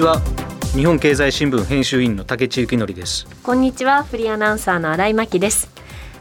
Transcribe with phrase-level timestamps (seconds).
[0.00, 0.22] こんにちは。
[0.74, 3.26] 日本経済新聞編集員の竹地幸則です。
[3.42, 4.02] こんにちは。
[4.02, 5.68] フリーアナウンサーの新井真希です。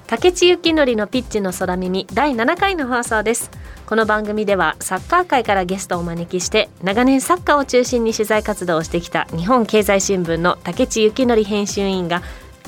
[0.06, 3.50] 竹地幸則のピッチの空耳第7回の放送です。
[3.86, 12.22] この番組ではサッカー界からゲストをお招きして長年サッカーを中心に取材活動をしてきた日本経済新聞の竹地幸則編集員が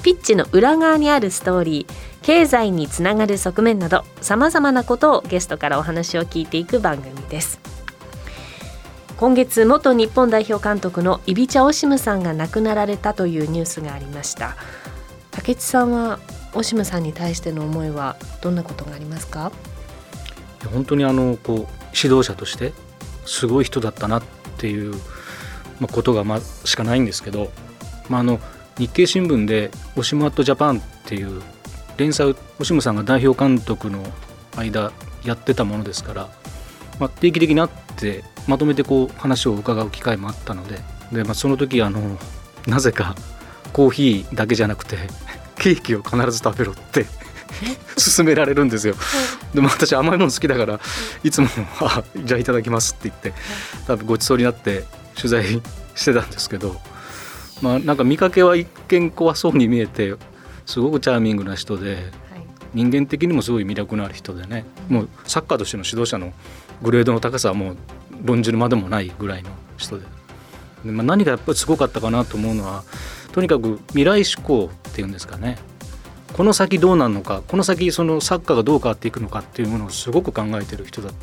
[0.04, 7.81] ピッチの裏側にあるストーリー経済につながる側面などさまざまなことをゲストからお話を聞いていく番組です。
[9.22, 14.56] 今月元日本代表監督のイビチャ・オシムさんが亡くなられたというニュースがありました。
[15.30, 16.20] 竹内さんは
[16.56, 19.52] オシムさんに対しての思いはどんなことがありますか？
[20.74, 21.58] 本当にあのこう
[21.96, 22.74] 指導者として
[23.28, 24.24] すごい人だったなっ
[24.58, 24.96] ていう
[25.92, 27.52] ことがましかないんですけど、
[28.10, 28.40] まあ、あの
[28.80, 31.44] 日経新聞で「オシムアットジャパン」っていう
[31.96, 34.04] 連載をオシムさんが代表監督の
[34.58, 34.92] 間
[35.24, 36.30] やってたものですから、
[37.00, 40.80] まあ、定期的に会ってまとめてこう話を伺う機会もあったので
[41.12, 42.18] で、まあ、その時あの
[42.68, 43.16] なぜか
[43.74, 44.98] コーヒーだけじゃなくて
[45.58, 47.06] ケーキを必ず食べろって
[48.16, 48.96] 勧められるんですよ。
[49.54, 50.80] でも私甘いもの好きだから
[51.24, 51.48] いつも
[51.82, 53.34] 「あじゃあいただきます」って言って
[53.86, 55.62] 多分ごちそうになって取材
[55.96, 56.80] してたんですけど
[57.62, 60.16] まあなんか見かけは一見怖そうに見えて
[60.66, 62.22] すごくチャーミングな人で。
[62.74, 64.66] 人間的にもすごい魅力のある人でね。
[64.88, 66.32] もうサッカーとしての指導者の
[66.82, 67.78] グレードの高さはもう
[68.24, 70.06] 論じるまでもないぐらいの人で
[70.86, 72.84] で、まあ、何がやっぱりすごかったかなと思うのは
[73.32, 75.58] とにかく未来志向っていうんですかね
[76.34, 81.14] この先どうなるのかこの先そのサッカーがどう変わっていくのかっていうものをすごく考えてる人だっ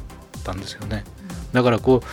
[0.45, 1.05] たんですよね。
[1.53, 2.07] だからこう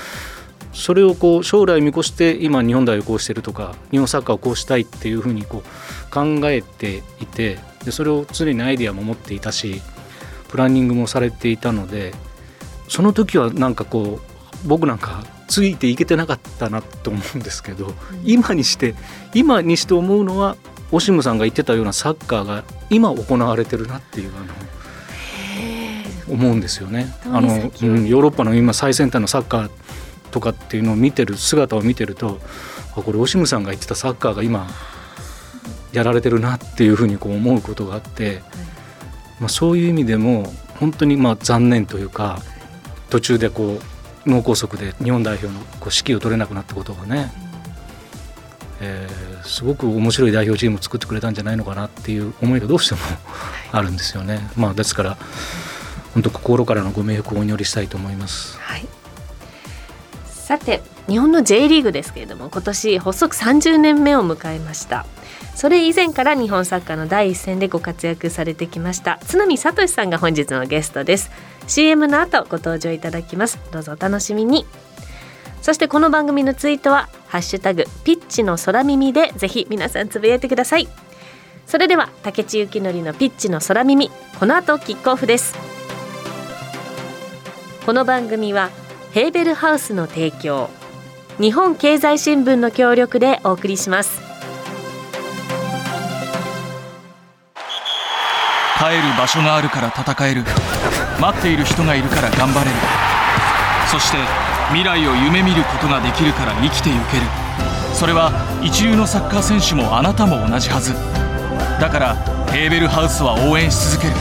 [0.76, 9.82] それをこう将来見越して今日本代表こうしてるとか日本サッカーをこうしたいっていうふうにこう考えていてでそれを常にアイデアも持っていたし
[10.50, 12.14] プランニングもされていたので
[12.90, 14.35] その時はなんかこう
[14.66, 17.94] 僕なんかついていけてなかったなと思うんですけど、うん、
[18.24, 18.96] 今にして
[19.34, 20.58] 今にして思うのは
[20.92, 24.54] オシムさんが言ってたようなサッカーが今行われてるなっていうあの
[26.28, 27.14] 思うんですよね。
[27.26, 27.62] あの、うん、
[28.08, 29.70] ヨーロッパの今最先端のサッカー
[30.32, 32.40] とかっていうのを見てる姿を見てると
[32.94, 34.68] これオシムさんが言ってたサッカーが今
[35.94, 38.42] やられてるなっていうふうにこう思うことがあって、
[39.40, 42.40] まあ、そういう意味でも本当にまあ残念というか
[43.10, 43.95] 途中でこう
[44.26, 47.32] 脳梗塞で日本代表のこう指揮を取れなくなったことがね、
[48.82, 53.02] えー、すごく面白い代表チームを作ってくれたんじゃないのかなっていう思いがどうしても
[53.72, 54.50] あるんですよね。
[54.56, 55.18] まあ、ですから
[56.14, 58.58] 本当心からのご冥福をお祈りしたいと思います。
[58.60, 58.88] はい、
[60.26, 65.06] さて日本の J リーグですけれども今年発足30年目を迎えました
[65.56, 71.32] それ以前から日本サッカーの第一線でご活躍されてきました津波聡さんが本日のゲストです。
[71.68, 73.58] CM の後ご登場いただきます。
[73.72, 74.66] どうぞお楽しみに。
[75.62, 80.88] そしてこの番組のツイートはハッシュタグピッチの空耳でぜひ皆さんつぶやいてください。
[81.66, 85.56] それでは竹地幸則のピッチの空耳この後キックオフです。
[87.86, 88.72] この番組は
[89.14, 90.70] ヘーベルハウスの提供
[91.40, 94.25] 日本経済新聞の協力でお送りします。
[98.78, 100.44] 帰る場所があるから戦える。
[101.20, 102.76] 待っている人がいるから頑張れる。
[103.90, 104.18] そして
[104.70, 107.24] 未来を夢見ることができるから生きてゆける。
[107.94, 108.32] それは
[108.62, 110.94] 一流のサッカー選手もあなたも同じはず。
[111.80, 112.16] だから
[112.52, 114.16] ヘーベルハウスは応援し続ける。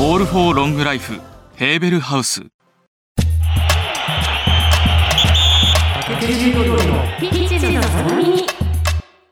[0.00, 1.18] オールフォーロングライフ
[1.56, 2.42] ヘーベルハウス。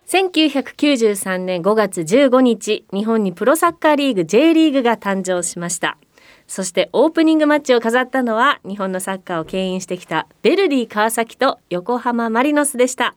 [0.08, 5.98] 1993年5月15日日本にプロサッカーリーグ J リーグが誕生しました。
[6.46, 13.14] そしてオープニングマッチを飾ったのは日本のサッカーを牽引してきたベルディ川崎と横浜マリノスでした。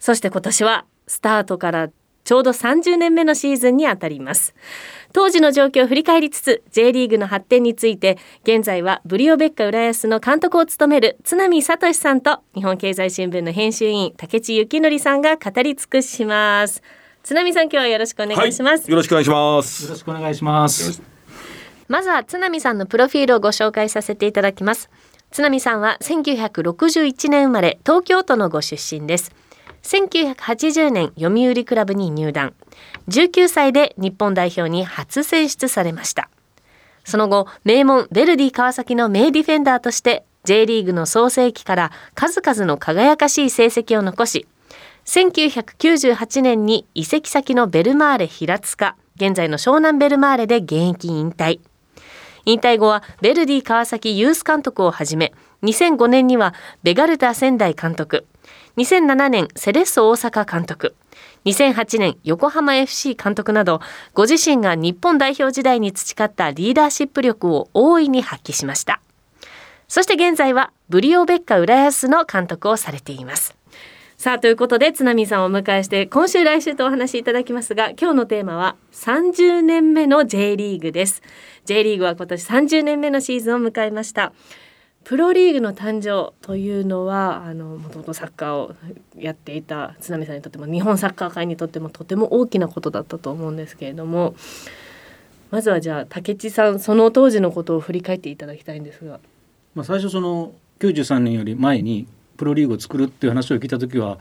[0.00, 1.90] そして今年はスタートから
[2.24, 4.54] ちょうど30年目のシーズンにあたります。
[5.12, 16.82] 当時の状況を振り返りつつ J リーグの発展について現在はブリオベッカ浦安の監督を務める津波聡さんと日本経済新聞の編集員竹地幸則さんが語り尽くします。
[17.22, 19.84] 津波さん今日はよろしくお願いします、はい、よろしくお願いします。
[19.84, 21.02] よろしくお願いします。
[21.88, 24.90] まずは津波さんのプロフィールをご紹介させていただきます。
[25.34, 29.32] 津波さんは1961年生まれ東京都のご出身です
[29.84, 32.54] 1980年読売クラブに入団。
[33.08, 36.28] 19歳で日本代表に初選出されました。
[37.04, 44.46] その後名門ヴェルディ川崎の名ディフェンダーとして J リーグの創世期から数々の輝かしい成績を残し
[45.04, 51.60] 1998年に移籍先のベルマーレ平塚現在の湘南ベルマーレで現役引退。
[52.46, 55.32] 引退後はベルディ川崎ユース監督をはじめ
[55.62, 58.26] 2005年にはベガルタ仙台監督。
[58.76, 60.96] 2007年セレッソ大阪監督。
[61.44, 63.80] 2008年横浜 FC 監督など
[64.14, 69.00] ご自身が日本代表時代に培ったリーダーシップ力を大いに発揮しました。
[69.86, 73.56] そして現在はブリオベッカ浦安の監督をされています。
[74.16, 81.22] さあということで津波さんをお迎えして今週来週とお話しいただきますが今日のテーマは30年目の J リーグです。
[81.64, 84.32] J リーグは今年30年目のシーズンを迎えました。
[85.04, 88.74] プロリーグの誕生というのはあのもともとサッカーを
[89.16, 94.34] やっていた津波さんにとっても日本サッカー界にとってもとても大きなことだったと思うんですけれども
[95.50, 99.20] まずはじゃあ竹地さんその当時のことを振り返っていただきたいんですが。
[99.74, 102.06] まあ、最初その93年より前に
[102.36, 104.18] プロリーグを作るっていう話を聞いた時は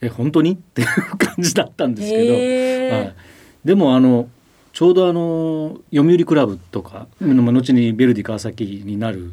[0.00, 0.52] え本当に？
[0.52, 3.14] っていう感じだったんですけど、はい、
[3.64, 4.28] でもあの
[4.72, 9.32] ちょうどあの読売クラブとか、うん、後にベルディ川崎になる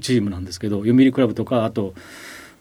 [0.00, 1.94] チームなんですけど読売クラブとかあと、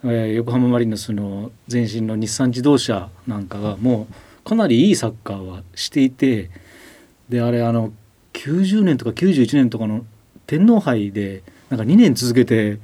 [0.04, 6.50] えー、横浜マリノスの前身の日産自動車なんかがもうかなりいいサッカーはしていて
[7.30, 7.94] であれあの
[8.33, 10.06] 90年とか91年とかの
[10.48, 12.80] 天皇杯でなんか2年続けて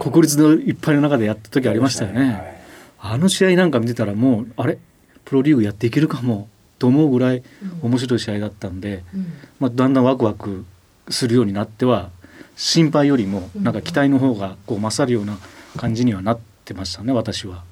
[0.00, 2.62] 国立のいっぱいの中でやった時ありましたよね。
[2.98, 4.78] あの試合なんか見てたらもうあれ？
[5.24, 6.48] プロリーグやっていけるかも
[6.78, 7.42] と思うぐらい
[7.82, 9.26] 面白い試合だったんで、うん、
[9.58, 10.64] まあ、だんだんワクワク
[11.08, 12.10] するようになっては
[12.56, 15.38] 心配よりもなんか期待の方がこう勝るような
[15.76, 17.64] 感じにはなってましたね私は。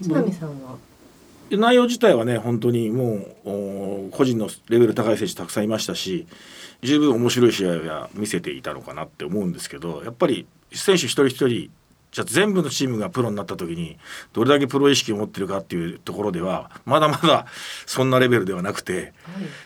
[0.00, 0.76] 津波さんは？
[1.50, 6.26] 内容自体はね本当にもう個人のレベル高い選手たくさんいましたし
[6.82, 11.70] 十分面白い試合は見せていたのかなって思うんですけどやっぱり選手一人一人
[12.10, 13.98] じゃあ全部のチームがプロになった時に
[14.32, 17.46] どれだけプロ意識を持ってるかっていうところではまだまだ
[17.86, 19.14] そんなレベルではなくて、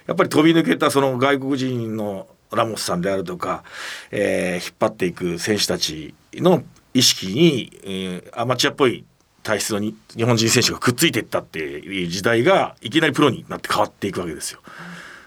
[0.07, 3.65] やっぱり飛び抜けたその外国人のラモスさんであるとか、
[4.11, 6.63] えー、引っ張っていく選手たちの
[6.95, 9.05] 意識に、えー、アマチュアっぽい
[9.43, 9.95] 体質の日
[10.25, 14.61] 本人選手がくっついていったっていう時代がいきなりプロになって変わっていくわけですよ。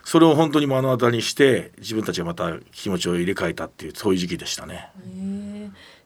[0.03, 4.89] それを本当に目の当たりにして自分たちがまた気持ちを入れ替えたっていうそういう時期でしたね。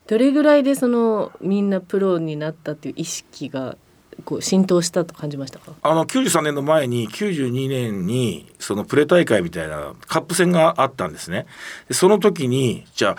[0.08, 3.78] どれぐらいでそのみんなプロになったっていう意識が
[4.26, 5.74] こう浸透したと感じましたか？
[5.82, 11.46] あの93年の前に92年にそのプレ大会みたいなカップ戦があったんですね。
[11.88, 13.16] でその時にじゃあ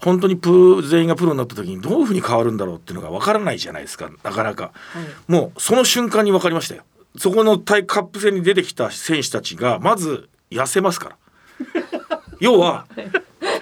[0.00, 6.84] 本当にプ全員がプロになった時にどういうふうに変わるんだろうっていうのが分からないじゃないですかなかなか、はい、もうその瞬間に分かりましたよ。
[7.16, 11.16] そこのカップ戦に出てきた選手たちがまず痩せますから。
[12.40, 12.86] 要は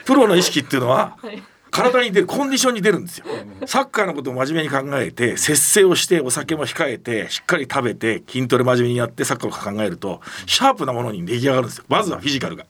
[0.05, 3.25] プロの意識っていうのは、はい体に出るコンディションに出るんですよ。
[3.67, 11.85] サッカーのことを真面目に考えて節制をしてお酒も控えてしっかり食べて筋トレ真面目にやってサッカーを考えるとシャープなものに出来上がるんですよ。
[11.89, 12.67] まずはフィジカルが。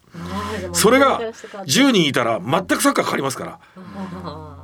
[0.73, 3.59] それが10人いたら全くサッカーかかりますから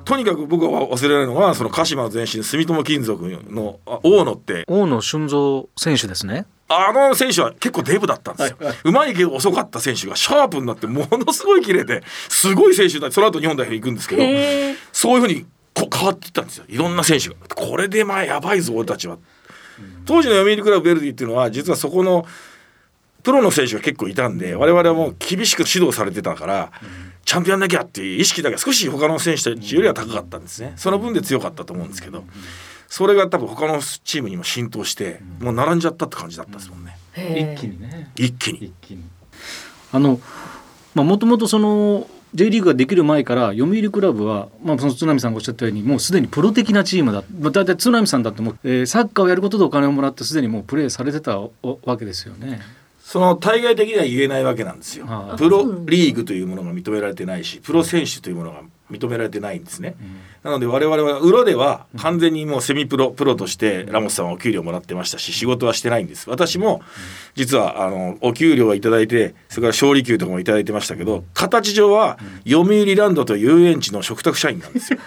[0.08, 8.56] とにかく僕は忘れないのはその鹿島前身住友金属の大野って大野俊三選手ですねあの選手は結構デブだったんですよ。
[8.84, 14.22] うまいけど遅かった選手がシャープになってものすごい綺麗ですごい選手だその後日本代表行くんですけど
[14.92, 15.44] そういうふうに
[15.74, 17.34] こう変わっていったんですよいろんな選手が。
[17.54, 19.18] これでまあやばいぞ俺たちは。
[20.06, 22.24] 当時の読売クラブベルディっていうのは実はそこの
[23.22, 26.72] プロの選手が結構いたんで我々はもう厳しく指導されてたから、
[27.28, 30.72] ちゃんとやんなきゃっていう意識だけ少し他の選手たちよりは高かったんですね。
[30.76, 32.24] その分で強かったと思うんですけど。
[32.88, 36.96] それが多分他のチームにも浸透して、もう並んじゃったって感じだったですもんね。
[37.14, 39.02] 一気にね一気に一気に
[39.92, 40.18] あの
[40.94, 51.50] もともとその J リーグができる前から読売クラブは、まあ、その津波さんがおっしゃったようにもうすでにプロ的なチームだ、まあ、大体津波さんだってもう、えー、サッカーをやることでお金をもらってすでにもうプレーされてたわ
[51.98, 52.60] けですよね。
[53.08, 55.06] その対外的には言えないわけなんですよ。
[55.38, 58.60] プロリーグというものが認められてないしプロ選手というものが
[58.90, 59.96] 認められてないんですね。
[60.42, 66.28] なので我々は裏では完全にもうセミプロプロとしてラモスさんはお給料もらってましたし仕事はしてないんです。
[66.28, 66.82] 私も
[67.34, 74.98] 実はあのお給料は頂いてそれから勝利給とかも頂いてましたけど形上は読売ランドと遊園地の食卓社員なんですよ。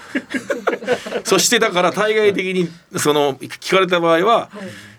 [1.24, 2.68] そしてだから対外的に
[2.98, 4.50] その聞かれた場合は、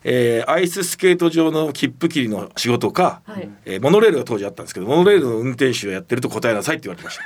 [0.05, 7.25] えー、アイススケート場の切符切りの仕事か、はい、えー、モノレールが当時あったんですけどモノレールの運転手をやってると答えなさいって言われてました。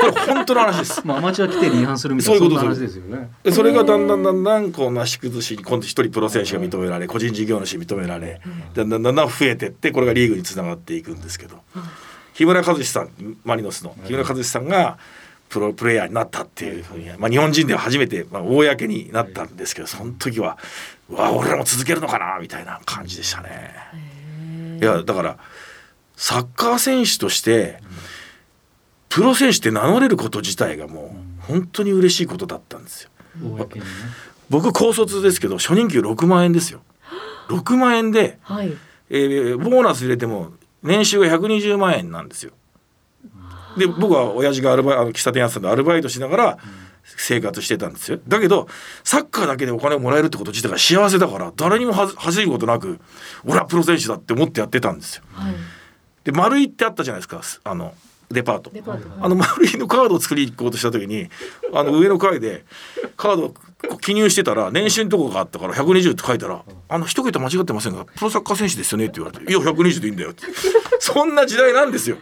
[0.00, 1.02] これ本当の話です。
[1.06, 3.30] まあアマチュア規定に違反するみたいなそういうこと話ですよね。
[3.50, 8.40] それがだんだんだんだんこうなし崩し今度一人プロ選手が認められ個人事業主認められ
[8.74, 11.56] だんだんだんだん増えてってこれがリーグにつながっていくんですけど。
[12.34, 13.10] 木村和志さん
[13.44, 13.94] マリノスの。
[14.06, 14.98] 木村和志さんが
[15.54, 20.58] プロプレイヤーになったっていうふうに、まあ、日本人では初めて、まあ、公になったんですけどその時は
[21.08, 23.72] うわ俺らも続けるのかなみたいな感じでしたね。
[24.82, 25.38] いやだから
[26.16, 27.78] サッカー選手として
[29.08, 33.10] プロ選手って名乗れること自体がもう本当に嬉しいことだったんですよ。
[33.40, 33.82] ね
[34.50, 36.82] 僕高卒ですけど初任給6万円ですよ。
[37.46, 38.72] 6万円で、はい
[39.08, 42.50] えーボーナス入れても年収が120万円なんですよ。
[43.76, 46.58] で僕は親父がアルバイあの喫茶店やってたんでアルバイトしながら
[47.04, 48.68] 生活してたんですよだけど
[49.02, 52.98] サッカーだけでお金をもらえるってこと自体が幸せだから誰にも恥じることなく
[53.44, 55.24] 俺はプロ選手だって思ってやってたんですよ。
[55.32, 55.54] はい
[56.24, 57.94] で丸井ってあったじゃないですかあの
[58.30, 58.72] デパート。
[59.20, 61.28] あの丸いのカードを作りに行こうとした時に
[61.74, 62.64] あの上の階で
[63.18, 63.54] カード
[64.00, 70.44] 記入してたら年収のとこがあったから120って書いたら「あの一桁間違ってませんがプロサッカー選手ですよね」って言われて「いや120でいいんだよ」って
[71.00, 72.16] そんな時代なんですよ。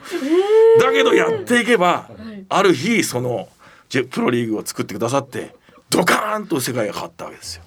[0.81, 2.11] だけどやっていけば
[2.49, 3.49] ある日その
[3.89, 5.55] ジェプロリーグを作ってくださって
[5.91, 7.63] ドカーンと世界が変わったわけですよ。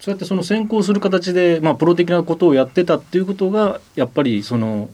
[0.00, 4.88] そうやってその先行する形で、まあ、プロ的なことをやってたっていうことがやっぱりその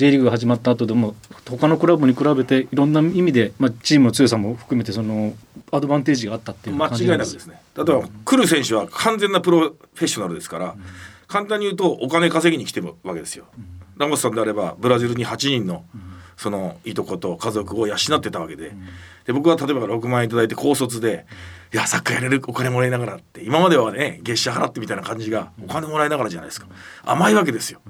[0.00, 1.14] J リーグが始まった後でも
[1.46, 5.34] 他のクラブに比べていろんな意味で、まあ、チームの強さも含めてその
[5.70, 7.60] アドバンテージがあったっていう間違い感じなくですね。
[7.76, 10.74] 例えば来る選手は完全なプロフェッショナルですから、
[11.28, 13.44] 簡単に言うとお金稼ぎに来てるわけですよ。
[13.98, 15.84] ラモスさんであればブラジルに8人の
[16.38, 18.72] そのいとこと家族を養ってたわけで。
[19.26, 21.26] で僕は例えば6万円いただいて高卒で
[21.74, 23.44] いやサッカーやれるお金もらいながらって。
[23.44, 26.68] 今まではね月謝払ってみたいな感じがお金もらいながらじゃないですか。
[27.04, 27.82] 甘いわけですよ。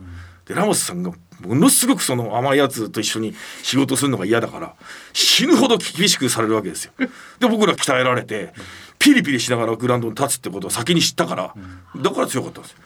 [0.51, 1.13] でラモスさんが
[1.47, 4.75] ものすごくその甘いやつと一緒に仕事するのが嫌だから
[5.13, 6.93] 死ぬほど厳しくされるわけですよ。
[7.39, 8.53] で僕ら鍛えられて
[8.99, 11.55] ピリピリしながらグラウンドに立つってことを先に知ったから
[12.03, 12.79] だから強かったんですよ。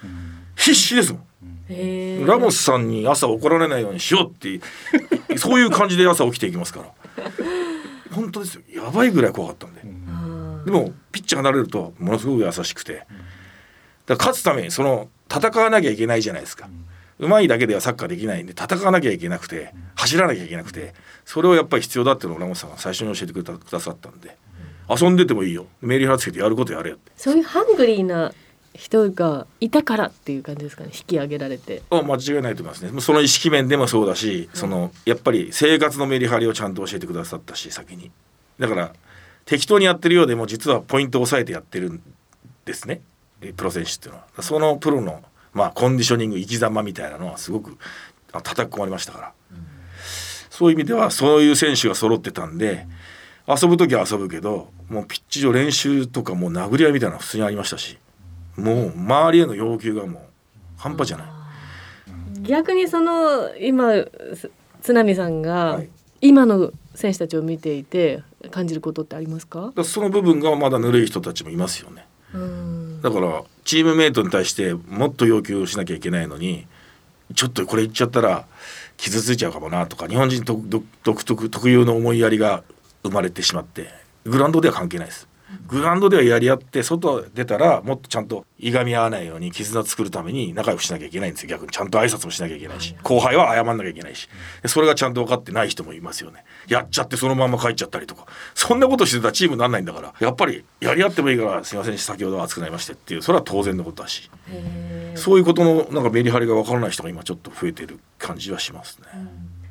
[0.57, 1.21] 必死ですも
[1.71, 2.27] ん。
[2.27, 4.61] ラモスさんに朝怒られないようにしようって
[5.39, 7.25] そういう感じで朝起きていきますから。
[8.13, 8.63] 本当ですよ。
[8.75, 9.81] やばいぐらい怖かったんで。
[10.67, 12.93] でもピッチャーがなれるとものすごく優しくて。
[12.93, 13.07] だか
[14.09, 16.69] ら勝つためにその戦わなきゃいけないじゃないですか
[17.19, 20.95] うまいだけではサッカーできないんで戦わなきゃいけなくて走らなきゃいけなくて
[21.25, 24.37] それをやっぱり必要だっていうのをラモスさんが最初に教えてくださったんで
[24.89, 25.67] 遊んでてもいいよ。
[25.81, 27.11] メリハリつけてやることやれよって。
[27.17, 28.35] そういうハングリーな
[28.75, 31.83] 人がいたからっていう感じですかね引き上げられて。
[31.91, 33.01] あ間違いないと思いますね。
[33.01, 38.11] その意識面でもそうだし、そのやっぱり生活のメリハリをちゃんと教えてくださったし先に。
[38.59, 38.93] だから
[39.47, 42.03] 適当にやってるようでも実はポイントを抑えてやってるん
[42.65, 43.01] ですね。
[43.41, 44.43] えプロ選手っていうのは。
[44.43, 45.23] そのプロの、
[45.55, 47.79] まあ、コンディショニング生き様みたいなのはすごく
[48.33, 49.33] あ叩き込まれましたから、
[50.51, 52.87] そういう意味ではそういう選手が揃ってたんで
[53.47, 57.99] 遊ぶ時は遊ぶけどもうピッチ上練習とかもう殴り合いみたいなの普通にありましたし
[58.57, 60.23] もう周りへの要求がもう
[60.77, 62.43] 半端じゃない。
[62.43, 63.93] 逆にその今
[64.35, 64.51] す
[64.83, 65.89] 津波さんがはい。
[66.21, 69.75] 今の選手たちを見ていて感じることってありますか？
[69.85, 72.07] その部分がまだぬるい人たちもいますよね。
[72.33, 76.67] うんだからチームメイトに対してもっと要求しなきゃいけないのに
[77.35, 78.47] ちょっとこれ言っちゃったら
[78.97, 82.65] 傷ついちゃうかもなとか日本人独特特有の思いやりが
[83.03, 83.91] 生まれてしまって
[84.25, 85.29] グラウンドでは関係ないです。
[85.67, 91.51] グラウンドではやり合って外出たらもっとちゃんといがみ合わないように絆を作るために仲良くしなきゃいけないんですよ。
[91.51, 94.29] 逆にちゃんと挨拶もしなきゃいけないし後輩は謝んなきゃいけないし。
[94.63, 96.45] でそれがちゃんと分かってない人もいますよね。
[96.67, 98.27] やっちゃってそのまま帰っちゃったりとか。
[98.55, 104.31] そんなことしてたらチームになんないんだからやっぱりやり合ってもいいからすいません先ほどは熱くなりましてっていうそれは当然のことだし。
[105.15, 109.07] そういうことのなんかメリハリが分からない人が今ちょっと増えてる感じはしますね。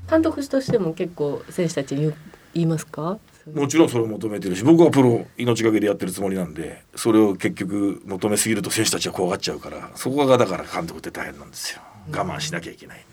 [0.09, 2.13] 監督としても結構選手たちに言
[2.53, 3.17] 言いますか？
[3.51, 11.81] もちろんそれを求めてるし僕はプロ命がけでやってるつもりなんでそれを結局求めすぎると選手たちは怖がっちゃうからそこがだから監督って大変なんですよ。
[12.11, 13.03] 我慢しなきゃいけない、ね、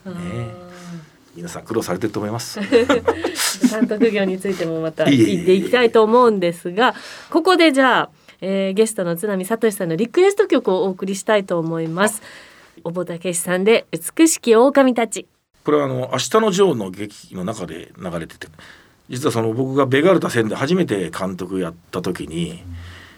[1.36, 2.58] 皆さん苦労されてると思います。
[3.70, 6.94] 監督業についてもまた聞いていきたいと思うんですが
[7.30, 8.10] ここでじゃあ、
[8.40, 12.22] えーゲストの津波聡さんのリクエスト曲をお送りしたいと思います。
[12.82, 15.26] 小保武史さんで美しき狼たち。
[15.64, 18.48] これはあの「明日のジョー」の劇の中で流れてて
[19.10, 22.62] 実はその僕がベガルタ戦で初めて監督やった時に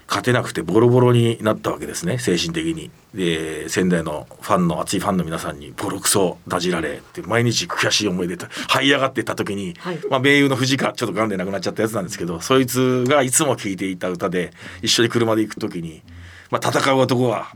[0.07, 2.91] 勝てなくてボロボロになったわけですね精神的に。
[3.13, 16.01] で仙台のファンの熱いファンの皆さんにボロクソだじられって毎日悔しい思いで這い上がってった時に、はいまあ、盟友の藤川ちょっと癌で亡くなっちゃったやつなんですけどそいつがいつも聴いていた歌で一緒に車で行く時に、
[16.49, 17.53] まあ、戦う男は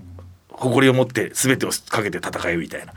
[0.49, 2.93] 誇りを持って全てをかけて戦えみたいな。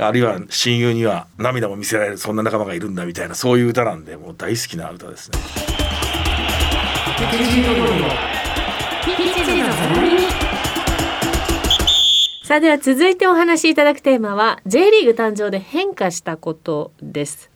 [0.00, 5.38] あるいは親友には涙も見せられるそんな仲間がいるんだみたいなそういう歌なんでもう大好きな歌ですね。
[12.42, 17.50] さあでは続いてお話しいただくテーマは J リーグ誕生で変化したことです。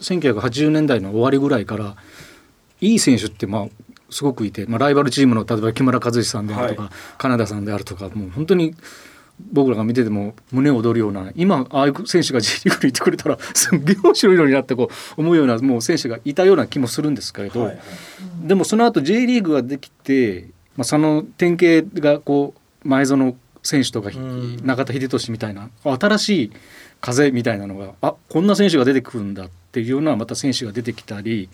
[0.00, 1.96] 1980年代の終わりぐらいから
[2.80, 3.66] いい選手ってまあ
[4.10, 8.74] すごくいて、まあ、ライバルチームの例えば木村和志さんであるとか、はカナダさんであるとかもう本当に
[9.52, 17.80] 僕らが見てても胸躍るような今ああいう選手が J リーグにいてくれたら すんげえ面白いのになってこう思うようなもう選手がいたような気もするんですけれど、はいはい。
[18.46, 22.54] でもその後 J リーグができて、まあ、その典型がこ
[22.84, 24.60] う前園選手とかうん。
[24.64, 26.52] 中田英寿みたいな新しい
[27.00, 31.48] 風みたいなのがあこんな選手が出てくるんだっていうようなまた選手が出てきたり、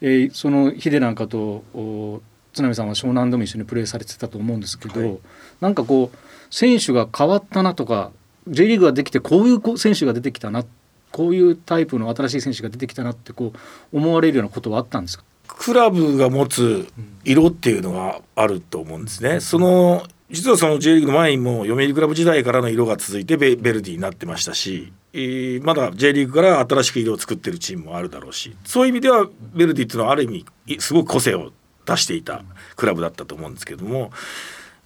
[0.00, 2.20] えーそのヒデなんかとお
[2.52, 5.18] 津波さんは湘南でも一緒にプレーされてたと思うんですけど、はい。
[5.60, 6.18] なんかこう
[6.50, 8.12] 選手が変わったなとか
[8.48, 10.64] J リーグができてこういう選手が出てきたな
[11.10, 13.52] こういうタイプの新しい選手が出てきたなってこ
[13.92, 15.24] う思われるようなことはあったんですか？
[15.46, 16.86] クラブが持つ
[17.24, 19.40] 色っていうのがあると思うんですね。
[19.40, 31.52] その実はその J リーグの前にも読売クラブ時代からの色が続いてベベルディになってましたし、えーまだ J リーグから新しく色を作ってるチームもあるだろうしそういう意味ではベルディっていうのはある意味いすごく個性を
[31.86, 32.42] 出していた
[32.76, 34.10] クラブだったと思うんですけども。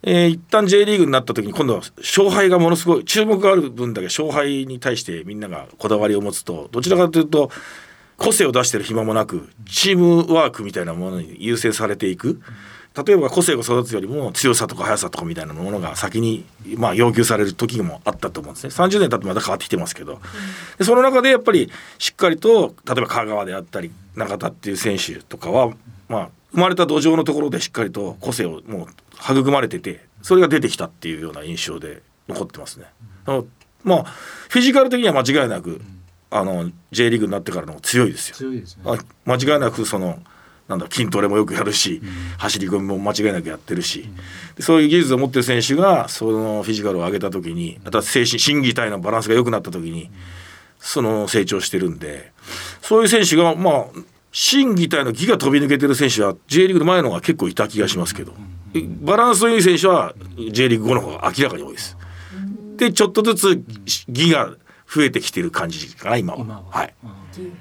[0.03, 7.51] えー一旦 J リーグになった時に今度は勝敗がものすごい注目がある分だけ勝敗に対してみんながこだわりを持つとどちらかというと
[8.17, 12.41] 個性を出してる暇もなくチームワークみたいなものに優先されていく。
[12.95, 16.45] 例えば個性を育つよりも強さとか速さとかみたいなものが先に、
[16.77, 18.71] まあ、要求される時もあったと思うんですね。
[18.71, 20.21] 30年経ってまた変わってきてますけど。
[20.77, 25.73] でその中でやっぱりしっかりと例えば香川であったり中田っていう選手とかは、
[26.09, 32.87] まあ、生まれた土壌のところでしっかりと個性をもう育まれててそれが出てきたっていうような印象で残ってますね。
[33.27, 33.47] あの
[33.85, 35.81] まあフィジカル的には間違いなく、
[36.31, 38.37] あの J リーグになってからの方が強いですよ。
[38.37, 38.83] 強いですね。
[38.87, 40.23] あ間違いなくその
[40.69, 42.01] なんだ筋トレもよくやるし、
[42.39, 44.09] 走り込みも間違いなくやってるし、
[44.57, 50.11] でそういう技術を持ってる選手がそのフィジカルを上げた時にまた精神心技体のバランスが良くなった時に、
[50.79, 52.33] その成長してるんで
[52.83, 53.85] そういう選手がまあ
[54.33, 58.33] 心技体の技が飛び抜けてる選手は J リーグの前の方が結構いた気がしますけど、
[59.03, 60.15] バランスのいい選手は
[60.51, 61.97] J リーグ後の方が明らかに多いです。
[62.77, 63.63] でちょっとずつ
[64.09, 64.57] 技が
[64.93, 66.41] 増えてきてる感じかな今は。
[66.41, 66.63] 今は。
[66.71, 66.95] はい。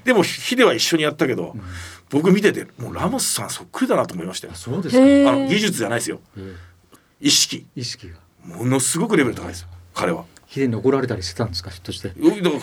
[0.04, 1.54] でもヒデは一緒にやったけど、
[2.10, 4.54] 僕見ててもうラモスさんそっくりだなと思いましたよ。
[4.54, 5.00] そうですあ
[5.32, 6.20] の技術じゃないですよ。
[6.38, 6.54] え
[7.20, 7.66] 意識。
[7.76, 8.16] え意識が。
[8.44, 10.24] ものすごくレベル高いですよ彼は。
[10.52, 12.20] ヒデに怒られたりしてたんですかひょっとしてだか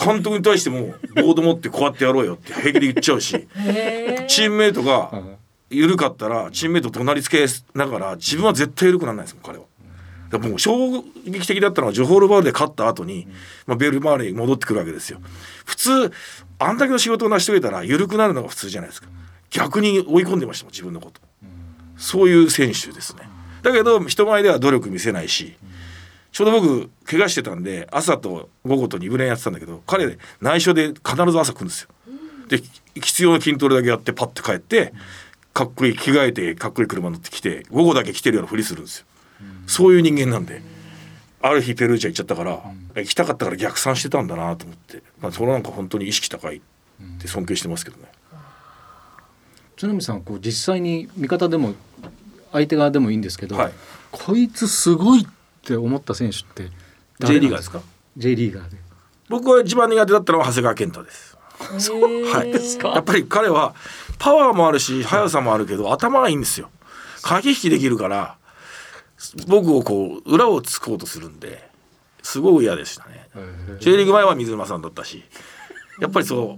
[0.08, 3.48] ら監督に対してもボード持ってこうやってやろうよって平気で言っちゃうし
[4.28, 5.12] チームメイトが
[5.72, 9.66] 緩かったらチームメイト隣つけながら自分は絶対緩くならないですもん彼は。
[10.30, 13.28] だからもう衝撃的だったのはジョホールバールで勝った後に、
[13.66, 15.20] まあ、ベルマーレに戻ってくるわけですよ。
[15.66, 16.12] 普通
[16.60, 19.08] あんだけの仕事を成し遂げたら緩くなるのが普通じゃないですか。
[19.50, 21.22] 逆に追い込んでましたもん自分のこと。
[21.98, 23.28] そういう選手ですね。
[23.64, 25.56] だけど人前では努力見せないし、
[26.32, 31.90] ちょうど僕怪我してたんで朝と午後と2分練やってたんだけど彼内緒で必ず朝来るんですよ。
[32.48, 32.62] で
[32.96, 34.94] 必要な筋トレだけやってパッて帰って
[35.54, 39.06] かっこいい着替えてかっこいい車乗ってきて午後だけ来てるようなふりするんですよ。
[39.68, 40.62] そういう人間なんで。
[41.42, 42.62] ある日ペルーチャ行っちゃったから、
[43.02, 46.62] 行きたかったから逆算してたんだなと思って、まあ、それなんか本当に意識高いっ
[47.22, 48.04] て尊敬してますけどね。
[49.78, 51.74] 津波さんはこう実際に味方でも
[52.52, 53.74] 相手側でもいいんですけど、はい
[54.12, 55.28] こいつすごいっ
[55.70, 56.72] て思った選手って
[57.20, 57.82] J リーガーですか
[58.18, 58.78] ？J リーガーで。
[59.30, 61.38] 僕は一番苦手だったのは長谷川健太です。
[61.60, 62.52] はい、
[62.96, 63.76] やっぱり彼は
[64.18, 66.70] パワーもあるし速さもあるけど頭がいいんですよ。
[67.22, 68.38] 駆け引きできるから
[69.48, 71.70] 僕をこう裏をつこうとするんで
[72.24, 73.30] すごい嫌でしたね。
[73.80, 75.24] J リーグ前は水沼さんだったし
[76.00, 76.58] やっぱりそ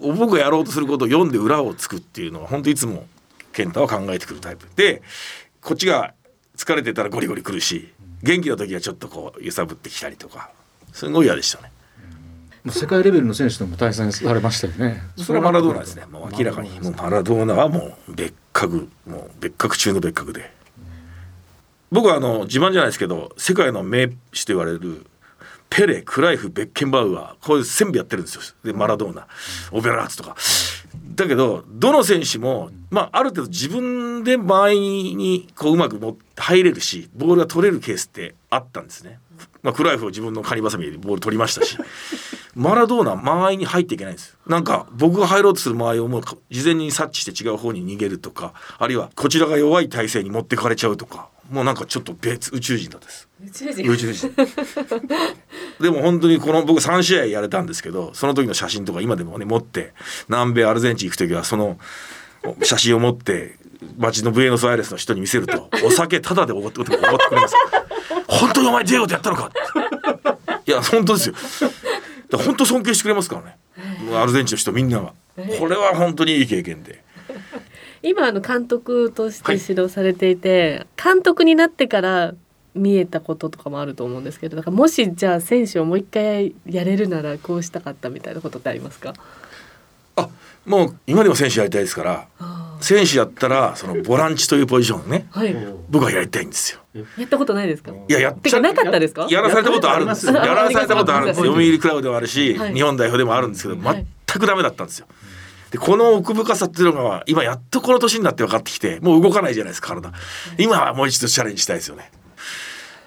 [0.00, 3.06] う僕がやろうとすることを読んで裏をつくっていうのは本当いつも
[3.52, 4.68] 健太は考えてくるタイプ。
[4.76, 5.02] で
[5.60, 6.14] こっちが
[6.56, 10.50] 疲れてたらゴリゴリ来るし元気な時はちょっとこう揺さぶってきたりとか
[10.92, 11.72] すごい嫌でしたね。
[12.64, 15.02] もう世界レベルの選手とも対戦されましたよね。
[15.16, 16.04] それはマラドーナですね。
[16.06, 16.80] もう明らかに。
[16.80, 18.88] もうマラドーナはもう別格。
[19.06, 20.52] もう別格中の別格で。
[21.90, 25.06] 僕はあの自慢じゃないですけど世界の名手と言われる
[25.70, 28.42] ペレクライフベッケンバウアーこういう全部やってるんですよ。
[28.64, 29.26] でマラドーナ
[29.72, 30.36] オベラーツとか。
[31.14, 39.18] だけどどの選手も、まあ、ある程度自分で間合いにこううまくも入れるしボールが取れるケースってあったんですね。
[39.62, 41.76] まあ、クライフを自分のカニバサミでボール取りましたし。
[42.58, 44.36] マラドーナ間合いに入っていけないんですよ。
[44.48, 51.28] なんか僕が入ろうとする間合いをもう事前に察知して違う方に逃げるとかあるいはこちらが弱い体勢に持ってかれちゃうとか。
[51.50, 53.28] もうなんかちょっと別宇宙人です。
[53.44, 53.90] 宇宙人。
[53.90, 54.30] 宇宙人。
[55.80, 59.94] でも本当にこの僕3試合やれたんですけどその時の写真とか今でもね持って
[60.28, 61.78] 南米アルゼンチン行く時はその
[62.62, 63.56] 写真を持って
[63.96, 67.54] 街のブエノスアイレスの人に見せるとお酒タダでおごってくれます。
[68.26, 69.50] 本当にお前ディエゴとやったのか。
[70.66, 71.34] いや本当ですよ。
[72.32, 73.56] 本当尊敬してくれますからね。
[74.14, 75.12] アルゼンチンの人みんなが
[75.58, 77.02] これは本当にいい経験で
[78.02, 82.34] 今あの監督として指導されていて、監督になってから
[82.74, 89.14] 見えたこととかもあると思うんですけどだからもしじゃあ選手をもう一回やれるならこうしたかったみたいなことってありますか？
[90.16, 90.28] あ
[90.66, 92.28] もう今でも選手やりたいですから
[92.80, 95.56] 選手やったらそのボランチというポジションねはい。
[95.88, 97.06] 僕はやりたいんですよ。
[97.16, 97.92] やったことないですか？
[97.92, 99.26] いややってかなかったですか？
[99.30, 100.34] やらされたことあるんですよ。
[100.34, 102.74] ややらされたことあるんですあ読売クラブでもあるし、はい。
[102.74, 104.06] 日本代表でもあるんですけど、はい。
[104.26, 105.06] 全くダメだったんですよ
[105.70, 110.12] でこの奥深さっていうのが今やっとこの年になって分かってきてもう動かないじゃないですか体。
[110.56, 112.10] 今はもう一度チャレンジしたいですよね。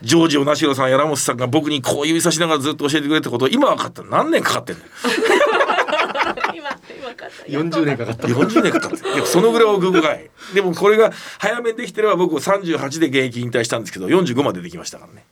[0.04, 4.04] ジョージ・オナシロさん柳本さんが僕にこう指さしながらずっと教えてくれたことを今分かった。
[4.04, 4.82] 何年かかってんの
[6.56, 6.70] 今
[7.00, 7.44] 今かった。
[7.46, 8.28] 40年かかった。
[8.28, 10.30] 40年かかってるいやそのぐらい奥深い。
[10.54, 15.24] でもこれが早めにできてれば僕38で現役引退したんですけど45までできましたからね。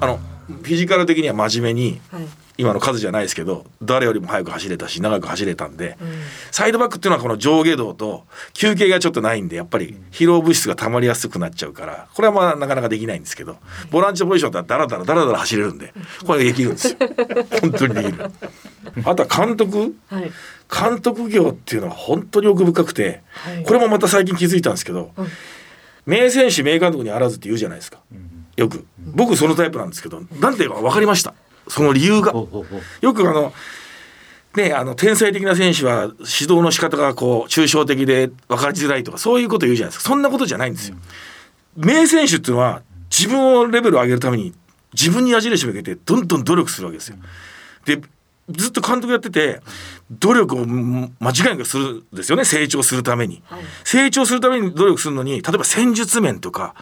[0.00, 6.08] あのフィジカル的には真面目にはい今の数じゃないですけど誰よりも早く走れたし長く走れたんで、うん。
[6.52, 13.56] サイドバックっていうのはこの上下動と休憩がちょっとないんでやっぱり疲労物質が溜まりやすくなっちゃうからこれはまあなかなかできないんですけど
[13.90, 15.92] ボランチのポジションだったらダラダラダラダラ走れるんで
[16.26, 16.96] これできるんですよ
[17.60, 18.30] 本当にできる
[19.04, 20.30] あとは監督はい
[20.66, 25.26] 監督業っていうのは本当に奥深くてはいこれもまた最近気づいたんですけどうん
[26.06, 27.98] 名選手名監督にあらずって言うじゃないですか
[28.56, 31.34] よく僕そのタイプなんですけどなんていうか分かりました
[31.68, 32.32] その理由が
[33.00, 33.52] よくあの
[34.56, 40.96] ねあの天才的な選手は指導の仕方がこう抽象的で分かりづらいとかそういうこと言うじゃないですかそんなことじゃないんですよ。
[41.76, 44.52] 名選手っていうのは自分をレベルを上げるために
[44.92, 47.16] 自分に矢印を向けてどんどん努力するわけですよ。
[47.84, 48.00] で
[48.50, 49.60] ずっと監督やってて
[50.10, 53.42] 努力をん間違いなくするんですよね成長するために。
[53.46, 56.74] はい成長するために努力するのに例えば戦術面とか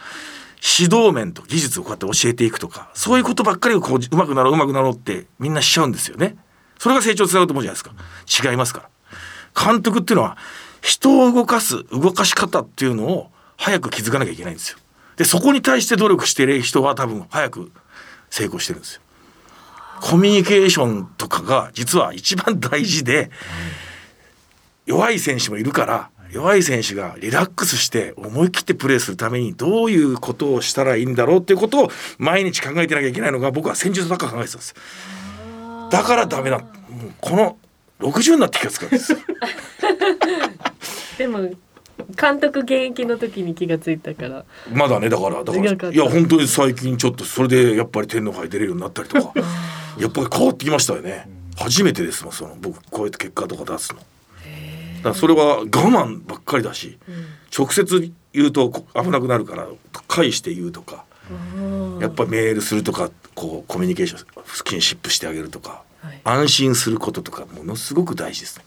[0.63, 6.37] 指導面と技術をこうやって教えていくとかそういうことばっかりをこううまくなろううまくなろうってみんなしちゃうんですよね。
[6.79, 7.89] それが成長につながると思うじゃないで
[8.29, 8.89] すか違いますか
[9.55, 10.37] ら監督っていうのは
[10.81, 14.77] 人を動かす動かし方っていうのを早く気づかなきゃいけないんですよ。
[15.17, 17.71] でそこに対して努力してる人は多分早く
[18.29, 19.01] 成功してるんですよ。
[20.01, 23.31] コミュニケーションとかが実は一番大事で
[24.85, 34.75] 弱い選手もいるから弱い選手がリラックスして思い切ってプレーするためにどういうことをしたらいいんだろうっていうことを毎日考えてなきゃいけないのが僕は戦術ばっか考えてたんです。
[35.91, 36.57] だからダメだ。
[36.57, 36.67] もう
[37.21, 37.57] この
[37.99, 39.11] 60になって気がつくんです。
[39.11, 39.19] よ
[41.19, 41.51] でも
[42.19, 44.43] 監督現役の時に気がついたから。
[44.73, 49.33] まだねだからだからいや本当に最近ちょっとそれでやっぱり天皇杯出れるようになったりとか。
[49.99, 51.29] やっぱり変わってきましたよね。
[51.55, 53.99] 初めてですもんその僕こうやって結果とか出すの。
[53.99, 54.05] だ
[55.03, 56.97] からそれは我慢ばっかりだし
[57.55, 59.67] 直接言うとこ危なくなるから
[60.07, 61.05] 返して言うとか
[62.01, 66.21] やっぱりメールするとかこうコミュニケーションスキンシップしてあげるとかはい。
[66.23, 68.59] 安心することとかものすごく大事です。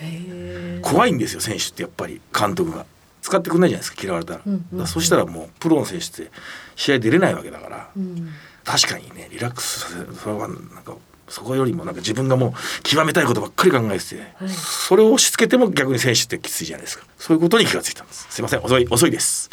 [0.00, 2.86] ね怖いんですよ選手ってやっぱり監督が。
[3.22, 4.78] 使ってくんないじゃないですか嫌われたら,、うんうんうん。
[4.80, 6.30] らそしたらもうプロの選手って
[6.76, 8.28] 試合出れないわけだから、うん。
[8.64, 10.94] 確かにねリラックスさせるそれはなんか
[11.28, 14.48] そこよりもなんか自分がもう極めたいことばっかり考えてて、はい。
[14.48, 16.98] それを押し付けても逆に選手ってきついじゃないです。
[16.98, 18.26] かそういうことに気がついたんです。
[18.30, 18.60] すいません。
[18.60, 19.48] 遅い遅いです。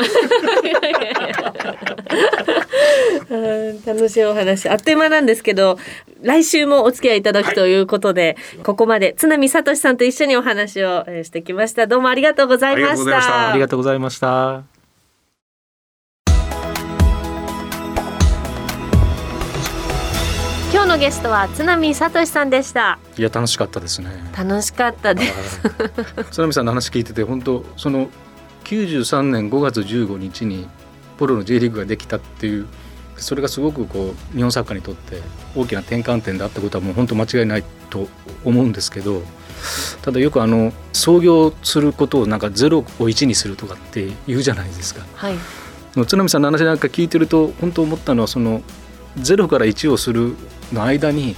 [3.29, 5.77] う ん楽しいお話あっという間なんですけど
[6.21, 11.88] 来週もお付き合いいただくということで、ここまで津波聡さんと一緒にお話をえーしてきました。
[11.88, 13.49] どうもありがとうございましありがとうございましたた。
[13.49, 14.70] ありがとうございました。
[20.91, 24.10] のゲストは津波聡さんでしたいや楽しかったですね。
[24.38, 25.62] 楽しかったです
[26.32, 28.10] 津波さんの話聞いてて本当その
[28.65, 30.67] 93年5月15日に
[31.17, 32.67] ポロの J リーグができたっていう
[33.15, 35.21] それがすごくこう日本サッカーにとって
[35.56, 38.10] 大きな転換点であったことはもう本当間違いないと
[38.43, 39.21] 思うんですけど
[40.01, 45.06] ただよくあの創業することをなんか0を1にするとかって言うじゃないですか。
[45.15, 45.36] はい
[46.08, 48.62] 津波さんの話なんか聞いてると本当思ったのはその
[49.17, 50.36] 0から1をする
[50.71, 51.36] の間に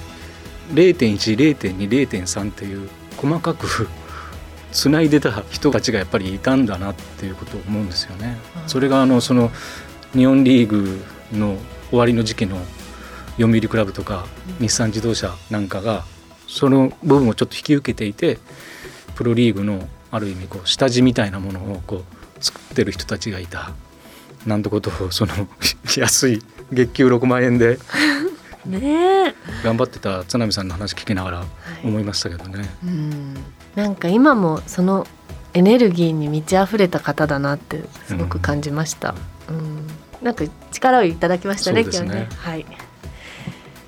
[0.74, 3.88] 0.10.20.3っていう細かく
[4.72, 8.38] つないでた人たちがやっぱりいたんだなっていうことを思うんですよね。
[8.68, 9.52] それがあのその
[10.14, 11.58] 日本リーグの
[11.90, 12.58] 終わりの時期の
[13.38, 14.26] 読売クラブとか
[14.60, 16.06] 日産自動車なんかが
[16.48, 18.40] その部分をちょっと引き受けていて
[19.16, 22.04] プロリーグのある意味こう下地みたいなものをこ
[22.40, 23.72] う作ってる人たちがいた。
[24.46, 25.48] なんてことをその
[25.96, 27.80] 安い月給6万円で。
[28.66, 29.36] ねえ。
[29.64, 31.44] 頑張ってた津波さんの話聞きながら
[31.84, 32.70] 思いましたけどね。
[32.84, 33.34] うん。
[33.76, 35.06] なんか今もその
[35.54, 39.16] エネルギーに満ち溢れた方だなってすごく感じました。
[39.50, 39.88] うん、
[40.22, 41.90] なんか力をいただきましたねね。
[41.92, 42.30] 今日ね。
[42.38, 42.66] はい。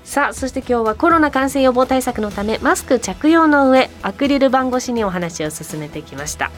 [0.04, 6.50] さあそして今日はコロナ感染予防対策のためマスク着用の上アクリル板越しにお話を進めてきました。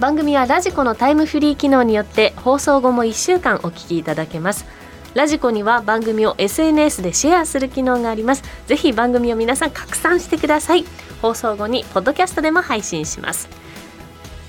[0.00, 4.66] 番組はラジコのタイムフリー機能によって放送後も1週間お聞きいただけます
[5.14, 8.42] ラジコには番組を SNS でシェアする機能があります。
[8.66, 10.84] ぜひ番組を皆さん拡散してください。
[11.22, 13.48] 放送後にポッドキャストでも配信します。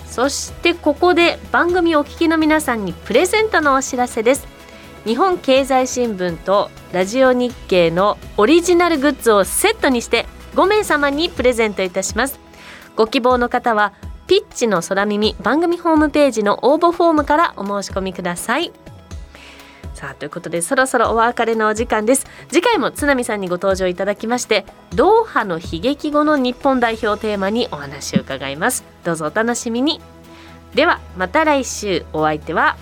[0.07, 4.47] そしてここで番組をお聞きの皆さんにプレゼントのお知らせです。
[5.05, 10.25] 日本経済新聞とラジオ日経のオリジナルグッズをセットにして
[10.55, 12.39] 5名様にプレゼントいたします。
[12.95, 13.93] ご希望の方は
[14.25, 18.71] ピッチの空耳番組ホームページの応募フォームからお申し込みください。
[19.95, 22.27] さあということでそろそろお別れのお時間です。
[22.49, 28.83] 次回も津波さんにご登場いただきましてドーハの悲劇後の日本代表をテーマにお話を伺います。
[29.05, 30.01] どうぞお楽しみに。
[30.75, 32.05] ではまた来週。
[32.11, 32.75] お相手は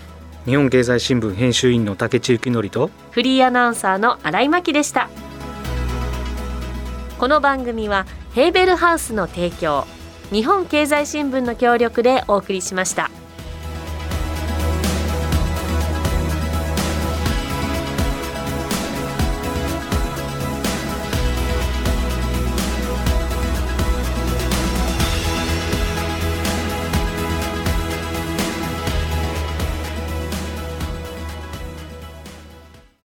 [0.46, 5.10] 日本経済新聞編集員の竹地幸則とフリーアナウンサーの新井真希でした。
[7.20, 9.86] この番組はヘーベルハウスの提供
[10.32, 13.12] 日本経済新聞の協力でお送りしました。